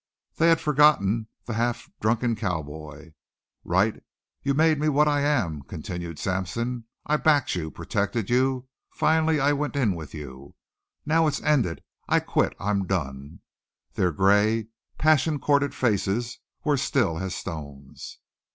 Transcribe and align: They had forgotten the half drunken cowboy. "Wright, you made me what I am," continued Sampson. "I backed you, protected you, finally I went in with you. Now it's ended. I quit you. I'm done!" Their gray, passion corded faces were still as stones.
They 0.37 0.47
had 0.49 0.59
forgotten 0.59 1.27
the 1.45 1.53
half 1.53 1.87
drunken 2.01 2.35
cowboy. 2.35 3.11
"Wright, 3.63 4.01
you 4.41 4.55
made 4.55 4.79
me 4.79 4.89
what 4.89 5.07
I 5.07 5.21
am," 5.21 5.61
continued 5.61 6.17
Sampson. 6.17 6.85
"I 7.05 7.17
backed 7.17 7.53
you, 7.53 7.69
protected 7.69 8.27
you, 8.27 8.67
finally 8.89 9.39
I 9.39 9.53
went 9.53 9.75
in 9.75 9.93
with 9.93 10.15
you. 10.15 10.55
Now 11.05 11.27
it's 11.27 11.39
ended. 11.43 11.83
I 12.09 12.19
quit 12.19 12.55
you. 12.59 12.65
I'm 12.65 12.87
done!" 12.87 13.41
Their 13.93 14.11
gray, 14.11 14.69
passion 14.97 15.37
corded 15.37 15.75
faces 15.75 16.39
were 16.63 16.77
still 16.77 17.19
as 17.19 17.35
stones. 17.35 18.17